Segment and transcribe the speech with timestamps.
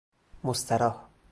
[0.43, 1.05] مستراح